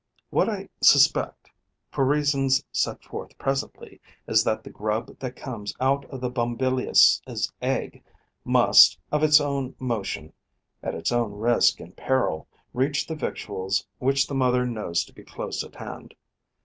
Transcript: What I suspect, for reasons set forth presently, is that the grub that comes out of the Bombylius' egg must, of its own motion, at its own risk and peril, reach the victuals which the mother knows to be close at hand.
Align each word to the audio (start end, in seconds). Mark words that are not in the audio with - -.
What 0.31 0.49
I 0.49 0.67
suspect, 0.81 1.51
for 1.91 2.03
reasons 2.03 2.65
set 2.71 3.03
forth 3.03 3.37
presently, 3.37 4.01
is 4.27 4.43
that 4.45 4.63
the 4.63 4.71
grub 4.71 5.15
that 5.19 5.35
comes 5.35 5.75
out 5.79 6.05
of 6.05 6.21
the 6.21 6.31
Bombylius' 6.31 7.21
egg 7.61 8.03
must, 8.43 8.97
of 9.11 9.21
its 9.21 9.39
own 9.39 9.75
motion, 9.77 10.33
at 10.81 10.95
its 10.95 11.11
own 11.11 11.33
risk 11.33 11.79
and 11.79 11.95
peril, 11.95 12.47
reach 12.73 13.05
the 13.05 13.15
victuals 13.15 13.85
which 13.99 14.25
the 14.25 14.33
mother 14.33 14.65
knows 14.65 15.03
to 15.05 15.13
be 15.13 15.23
close 15.23 15.63
at 15.63 15.75
hand. 15.75 16.15